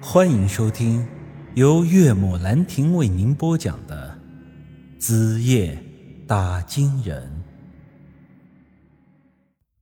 [0.00, 1.06] 欢迎收听
[1.54, 4.16] 由岳母兰亭为您播讲的
[5.00, 5.82] 《子夜
[6.26, 7.26] 打金人》。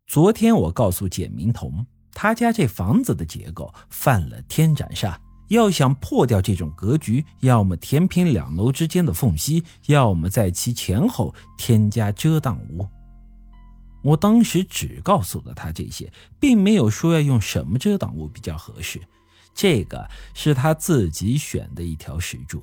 [0.06, 5.16] 昨天我告诉简明彤，他家这房子的结构犯了天斩煞，
[5.48, 12.86] 要想破掉这种格局，要么填平两楼之间的缝隙，要么在其前后添加遮挡物。
[14.04, 19.00] 我当时只告诉了他这些，并没有说要用什么遮挡物比较合适。
[19.54, 22.62] 这个是他自己选的一条石柱。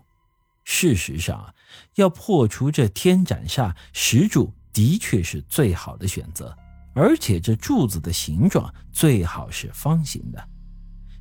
[0.63, 1.53] 事实上，
[1.95, 6.55] 要破除这天斩煞，石柱的确是最好的选择。
[6.93, 10.47] 而且这柱子的形状最好是方形的。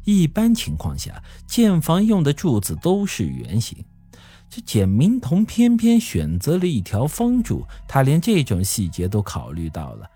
[0.04, 3.84] 一般情况下，建房用的柱子都是圆形。
[4.48, 10.10] 这简明彤偏偏选择了一条方柱，他连这种细节都考虑到了。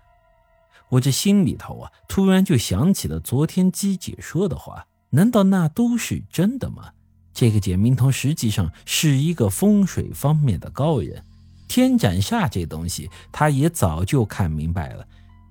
[0.89, 4.85] 我这心里头啊，突然就想起了昨天姬姐说的话。
[5.15, 6.91] 难道那都是真的吗？
[7.33, 11.23] 这个简明彤实际上是一个风水方面的高人，
[11.69, 15.07] 天斩煞这东西他也早就看明白了。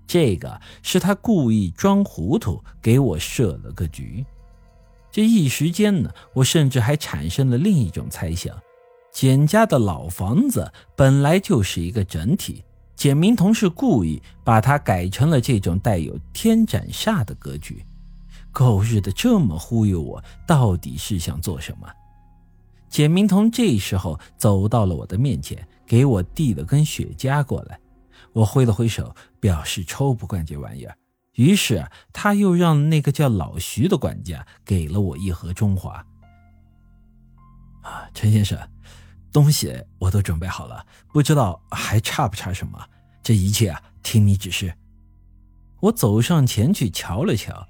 [0.06, 4.22] 这个是他故意装糊涂给我设了个局。
[5.11, 8.55] 这一时间呢，我甚至还产生了另一种猜想：
[9.11, 12.62] 简家的老房子本来就是一个整体，
[12.94, 17.83] 简明彤是故意把它改成了这种带有天斩煞的格局。
[18.55, 21.88] 狗日的，这么忽悠我，到底是想做什么？
[22.88, 27.80] 简明彤这时候走到了我的面前，给我递了根雪茄过来。
[28.33, 30.96] 我挥了挥手，表示抽不惯这玩意儿。
[31.33, 35.94] 于是他又让那个叫老徐的管家给了我一盒中华。
[37.83, 38.56] 啊，陈先生，
[39.33, 42.78] 东西我都准备好了，不知道还差不差什么？
[43.20, 44.72] 这一切啊，听你指示。
[45.80, 47.66] 我走上前去瞧了瞧。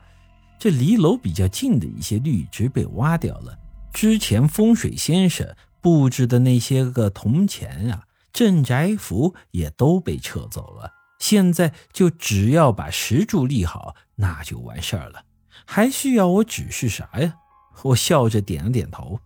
[0.58, 3.58] 这离楼比较近的一些绿植被挖掉了，
[3.92, 8.02] 之前风水先生布置的那些个铜钱啊、
[8.32, 10.90] 镇宅符也都被撤走了。
[11.18, 15.24] 现在就只要把石柱立好，那就完事儿了。
[15.64, 17.34] 还需要我指示啥呀？
[17.82, 19.20] 我笑着点了点头。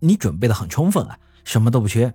[0.00, 2.12] 你准备的很充分啊，什么都不缺。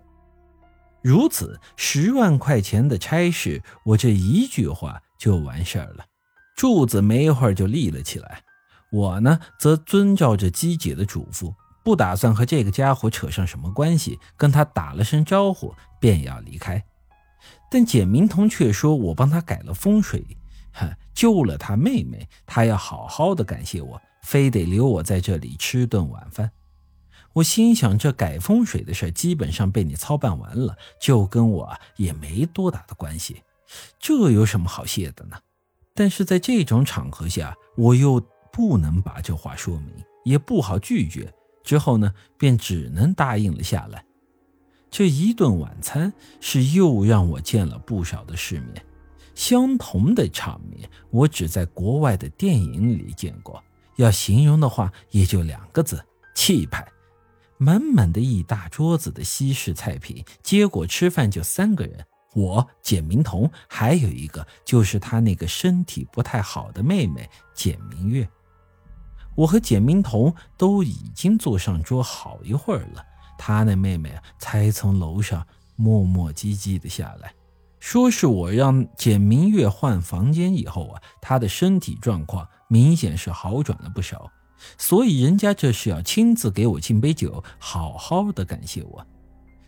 [1.02, 6.06] 如此十万块钱的差事，我这一句话就完事儿了。
[6.56, 8.44] 柱子没一会儿就立了起来，
[8.92, 11.54] 我呢则遵照着姬姐的嘱咐，
[11.84, 16.84] 不打算和这个家伙扯上什么关系，跟他打了声招呼便要离开。
[17.70, 20.24] 但简明彤却说我帮他改了风水，
[20.74, 26.52] 哼，救了他妹妹，他要好好的感谢我，非得留我在这里吃顿晚饭。
[27.34, 33.42] 我心想，这改风水的事基本上被你操办完了，就跟我也没多大的关系，
[34.00, 35.38] 这有什么好谢的呢？
[35.94, 38.22] 但是在这种场合下，我又
[38.52, 39.94] 不能把这话说明，
[40.24, 41.32] 也不好拒绝。
[41.64, 44.04] 之后呢，便只能答应了下来。
[44.92, 48.86] 这一顿晚餐是又让我见了不少的世面，
[49.34, 53.64] 相同的场面我只在国外的电影里见过。
[53.96, 56.04] 要形容的话，也就两个字：
[56.36, 56.86] 气派。
[57.58, 62.06] 满满的一大桌子的西式菜品，结果吃饭就三个人。
[62.34, 68.28] 我简明彤，还有一个就是他那个身体不太好的妹妹简明月。
[69.36, 73.04] 我和简明彤都已经坐上桌好一会儿了，
[73.38, 75.46] 他那妹妹才从楼上
[75.76, 77.34] 磨磨唧唧的下来，
[77.80, 84.32] 说是我让简明月换房间以后啊，她的身体状况明显是好转了不少，
[84.78, 89.06] 所以人家这是要亲自给我敬杯酒，好好的感谢我。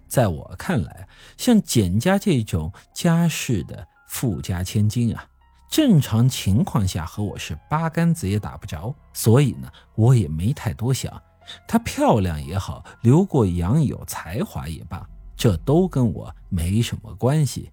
[0.07, 1.07] 在我看来，
[1.37, 5.25] 像简家这种家世的富家千金啊，
[5.69, 8.93] 正常情况下和我是八竿子也打不着。
[9.13, 11.21] 所以呢，我也没太多想。
[11.67, 17.71] 她漂亮也好，留过洋有才华也罢，这都跟我没什么关系。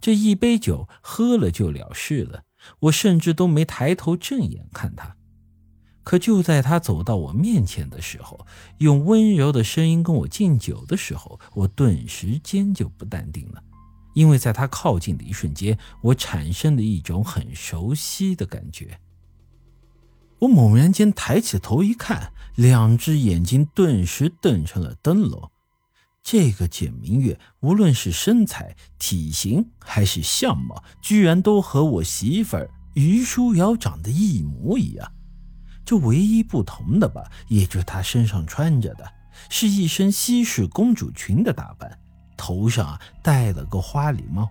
[0.00, 2.42] 这一杯酒喝了就了事了，
[2.80, 5.16] 我甚至都没抬头正眼看她。
[6.06, 8.46] 可就在他走到我面前的时候，
[8.78, 13.60] 用温柔的声音跟我敬酒的时候，我顿时间就不淡定了，
[14.14, 19.00] 因为在他靠近的一瞬间，我产生了一种很熟悉的感觉。
[20.38, 25.50] 我猛然间抬起头一看，两只眼睛顿时瞪成了灯笼。
[26.22, 35.12] 这个简明月，无论是身材、体型还是相貌，居然都和我媳妇儿于书瑶长得一模一样。
[35.86, 39.10] 这唯一不同的吧，也就她身上穿着的
[39.48, 41.98] 是一身西式公主裙的打扮，
[42.36, 44.50] 头上戴了个花礼帽。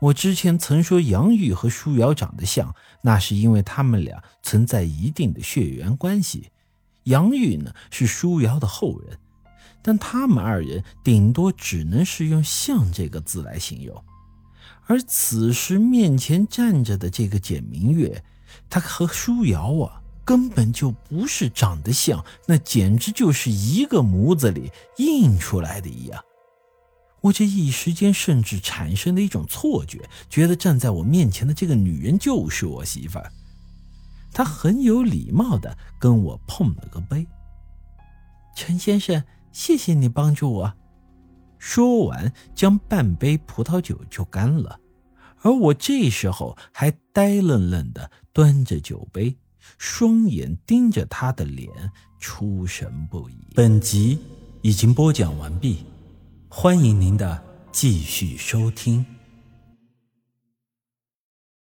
[0.00, 6.50] 我之前曾说杨玉和舒瑶长得像，那是因为他们俩存在一定的血缘关系。
[7.04, 9.18] 杨玉呢是舒瑶的后人，
[9.82, 14.02] 但他们二人顶多只能是用“像”这个字来形容。
[14.86, 18.24] 而此时面前站着的这个简明月，
[18.68, 26.24] 他和舒瑶啊根本就不是长得像，那简直就是一个模子里印出来的一样。
[27.22, 33.30] 我这一时间甚至产生了一种错觉，觉得站在我面前的这个女人就是我媳妇儿。
[34.32, 37.26] 她很有礼貌的跟我碰了个杯。
[38.56, 39.22] 陈先生，
[39.52, 40.72] 谢谢你帮助我。
[41.58, 44.80] 说完，将半杯葡萄酒就干了，
[45.42, 49.36] 而我这时候还呆愣愣的端着酒杯，
[49.78, 51.68] 双眼盯着他的脸，
[52.18, 53.34] 出神不已。
[53.54, 54.18] 本集
[54.62, 55.84] 已经播讲完毕。
[56.48, 59.06] 欢迎您的继续收听。